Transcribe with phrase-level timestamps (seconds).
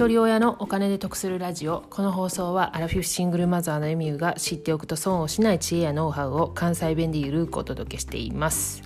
[0.00, 1.84] 一人親のお金で得するラジオ。
[1.90, 8.82] この放送はアラフィフシングルマザーのエミューが知っておくと損をしない知恵やノウハウを関西弁でゆるくお届けしています。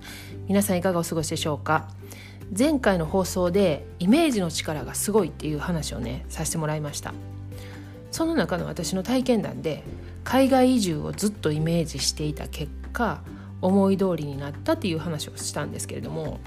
[0.48, 1.88] 皆さんいかがお過ごしでしょうか？
[2.58, 7.14] 前回の放送でイメージの力がすごいっていう話をねさせてもらいました。
[8.10, 9.84] その中の私の体験談で
[10.24, 13.22] 海外移住をずっとイメージしていた結果
[13.60, 16.40] 思い通りになったっていう話をしたんですけれども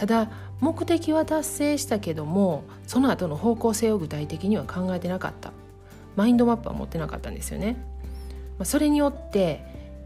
[0.00, 0.30] ただ
[0.60, 5.52] 目的は達成したけどもその後の方向性を具体的には考えてなかった。
[6.16, 7.76] マインドマップは持ってなかったんですよね。
[8.56, 9.62] まあそれによって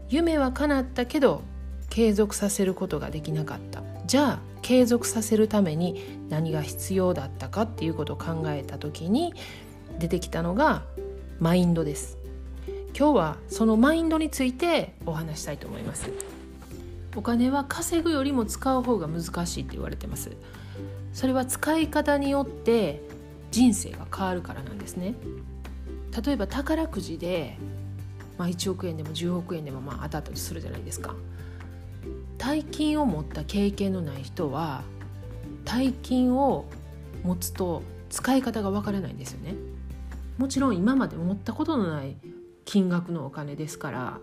[0.09, 1.43] 夢は叶ったけど
[1.89, 3.83] 継続させることができなかった。
[4.05, 9.33] じゃあ継続させるために何が必要だったかっていうことを考えた時に
[9.97, 10.83] 出てきたのが
[11.39, 12.17] マインドです。
[12.93, 16.34] 今日はそのマインドについてお話したいと思います。
[17.15, 20.31] お金は稼ぐよりも使う方が難しいって言われてます。
[21.13, 23.01] それは使い方によって
[23.51, 25.15] 人生が変わるからなんですね。
[26.25, 27.57] 例えば宝くじで、
[28.37, 31.15] まあ、1億円でも10億円でもまあ当たったとするじゃないですか。
[32.37, 34.83] 大金を持った経験のない人は
[35.63, 36.65] 大金を
[37.23, 39.55] 持つと使い方がわからないんですよね。
[40.37, 42.17] もちろん今まで持ったことのない
[42.65, 44.19] 金額のお金ですから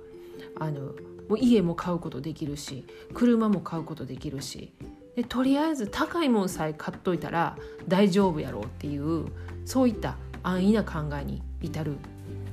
[0.60, 0.92] あの
[1.32, 4.74] もう家も買うことできるし車も買うことできるし。
[5.16, 9.26] でとりあえず高いもんさえ買っといたら大丈夫やろうっていう
[9.66, 11.96] そういった安易な考えに至る。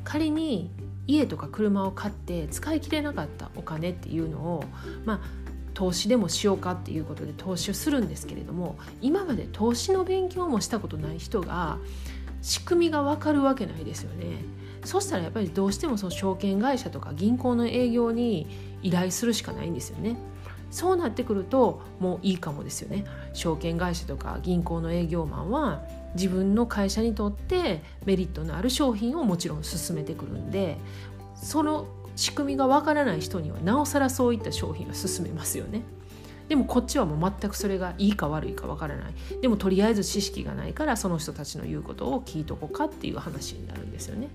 [0.03, 0.69] 仮に
[1.08, 4.63] 家とか車を買って使い切れなかったお金っていうのを
[5.05, 5.19] まあ
[5.73, 11.77] 投資でもしようかっていうことで投資をするんですけれども今まで投資の勉強もしたことない人が
[12.41, 14.43] 仕組みが分かるわけないですよね。
[14.85, 18.47] そしたらやっぱりどうしてもその証券会社とか銀行の営業に
[18.81, 20.17] 依頼するしかないんですよね。
[20.71, 25.81] そうなってくるともういいかもですよね証券会社とか銀行の営業マンは
[26.13, 30.77] 自分の会社にとってメリットのある商品をもちろん進めてくるんで
[31.35, 35.81] その仕組みがわからない人にはなおさらそういった商品を進めますよね。
[36.49, 44.30] でもこっちはもう全くそれがいいか悪いかわからないでもとりあえず知識がないからその人たちの言うことを聞いとこうかっていう話になるんですよね。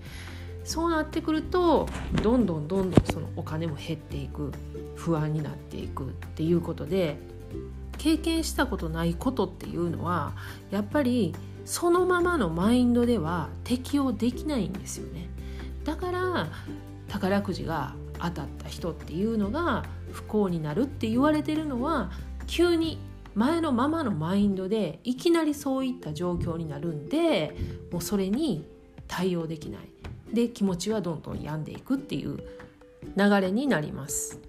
[0.63, 1.87] そうなってくると
[2.23, 4.51] どんどんどんどんそのお金も減っていく
[4.95, 7.17] 不安になっていくっていうことで
[7.99, 10.33] 経験したことないことっていうのは
[10.71, 15.29] やっぱりそのままのマインドでは適用できないんですよね。
[15.83, 16.47] だから
[17.07, 22.11] 宝くじが当たった人っていうのが不幸になるって言われてるのは
[22.47, 22.99] 急に
[23.33, 27.55] 前のままのマインドでいきなりそういった状況になるんで
[27.91, 28.65] もうそれに
[29.07, 29.89] 対応できない。
[30.33, 32.39] で気持ちはどんどん病んでいくっていう
[33.15, 34.39] 流れになります。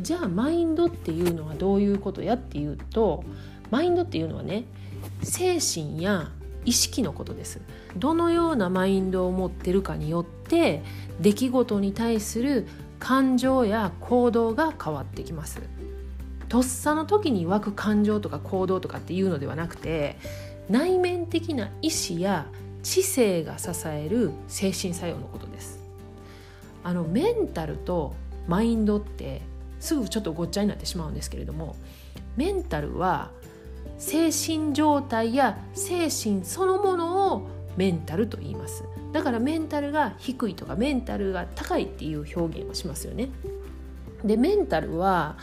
[0.00, 3.24] じゃあマインドっていうのはどういうことやっていうと
[3.70, 4.64] マインドっていうのはね
[5.22, 6.30] 精神や
[6.64, 7.60] 意識のことです。
[7.96, 10.82] どのようなマインドを持ってるかによって
[11.20, 12.66] 出来事に対する
[12.98, 15.60] 感情や行動が変わってきます。
[16.48, 20.18] とっさの時に湧く感情とか行動とかっていうのではなくて
[20.68, 22.46] 内面的な意志や
[22.82, 25.80] 知性が支える精神作用のことです。
[26.82, 28.14] あのメンタルと
[28.46, 29.40] マインドって
[29.80, 31.76] すぐちょっとごっちゃになってしまうんですけれども
[32.36, 33.30] メンタルは
[33.98, 38.84] 精神状態や精神そのものをメンタルと言います。
[39.14, 43.28] だからメンタルが低いとかメンタルが高いっていう表現をしますよね。
[44.24, 45.38] でメンタルは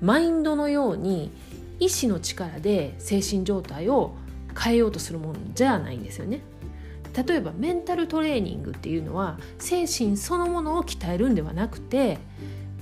[0.00, 1.32] マインドのように
[1.80, 4.14] 意志の力で精神状態を
[4.56, 6.42] 変えようとするものじゃないんですよね。
[7.26, 12.18] 例えばメンタルトレーニングっていうのは精神そのものを鍛えるんではなくて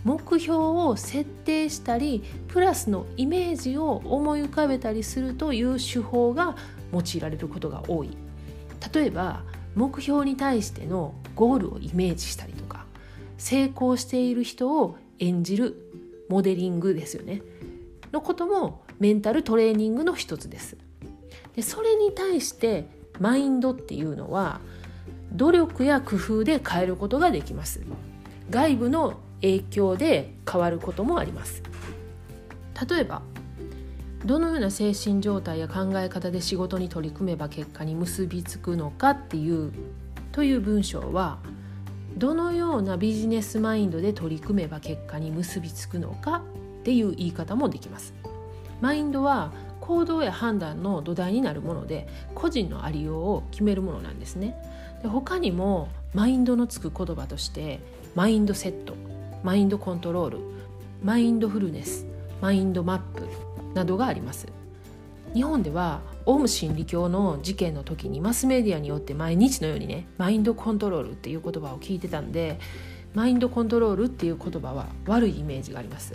[0.05, 6.57] 目標を設定したりプラスのイメージを思い浮かべたりするという手法が
[6.93, 8.11] 用いられることが多い。
[8.93, 9.43] 例えば
[9.77, 12.87] 目標に対してのゴールをイメージしたりとか
[13.39, 15.77] 成功している人を演じる
[16.29, 17.43] モデリングですよね。
[18.11, 20.77] のこともメンタルトレーニングの一つです。
[21.55, 22.89] でそれに対して
[23.21, 24.61] マインドっていうのは
[25.33, 27.83] 努力や工夫で変えることができます。
[28.51, 31.63] 外部の影響で変わることもあります。
[32.89, 33.23] 例えば
[34.25, 39.73] どのような精神状態や考え方で仕事に取り組めば結果に結びつくのかっていう
[40.33, 41.39] という文章は
[42.17, 46.43] どのようなビジネスマインドで取り組めば結果に結びつくのか
[46.81, 48.15] っていう言い方もできます。
[48.81, 54.57] マインドは行動や判断の土台になるもので個人のありようを決めるものなんですね。
[55.03, 57.81] で他にもマインドのつく言葉として
[58.15, 58.95] マインドセット
[59.43, 60.39] マインドコントロール
[61.03, 62.07] マインドフルネス
[62.41, 63.29] マインドマップ
[63.75, 64.47] などがあります。
[65.35, 72.59] 日本ではオウム真理教の事件の時にマスメディアによって毎日のようにねマインドコントロールっていう言葉を聞いてたんで
[73.13, 76.15] マインドコントロールっていう言葉は悪いイメージがあります。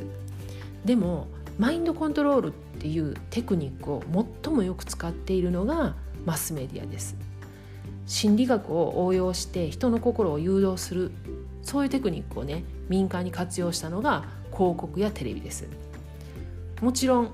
[0.85, 1.27] でも
[1.59, 4.03] マインドコントロールっていうテクニックを
[4.43, 5.95] 最もよく使っているのが
[6.25, 7.15] マスメディアです。
[8.07, 11.11] 心理学を応用して人の心を誘導する
[11.61, 15.67] そういうテクニックをね民間に活用したのが広告やテレビです。
[16.81, 17.31] もちろん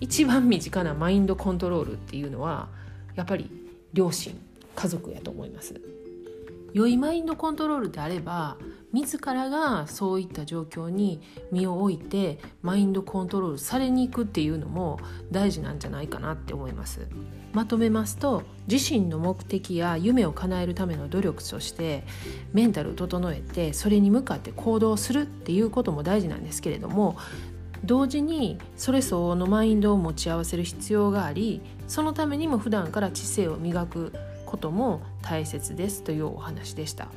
[0.00, 2.68] 一番身近なマインドコントロールっていうのは
[3.14, 3.50] やっぱり
[3.92, 4.38] 両親
[4.74, 5.80] 家族やと思います。
[6.72, 8.58] 良いマインドコントロールであれば
[8.92, 15.00] 自らがそういった状況に身を置いてマインドコントロールされに行くっていうのも
[15.32, 17.08] 大事なんじゃないかなって思います。
[17.54, 22.04] まとめますと自身の目的や夢を叶えるための努力として
[22.52, 27.16] メンタルを整えてそれに向かって行動するっていうことも大事なんですけれども
[27.86, 34.12] 同時にそれ相応のマインドを持ち合わせる必要がありそのためにも普段から知性を磨く
[34.44, 37.08] ことも大切ですというお話でした。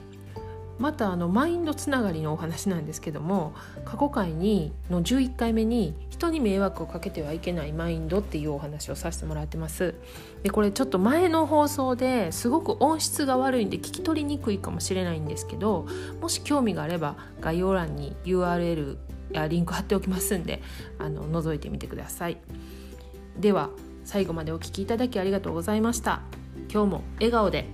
[0.79, 9.95] またあのマインドつながりのお話なんですけども過去回にの11回目に人に迷惑をかけてはいけないマインドっていうお話をさせてもらってます。
[10.41, 15.85] でこれちょっと前の放送ですごく音質が悪いんで聞き取りにくいかもしれないんですけど
[16.21, 18.97] もし興味があれば概要欄に URL
[19.49, 20.61] リンク貼っておきますんで
[20.97, 22.37] あの覗いてみてください。
[23.39, 23.69] では
[24.03, 26.21] 最後までお聴きいただきありがとうございました。
[26.71, 27.67] 今日も笑顔で。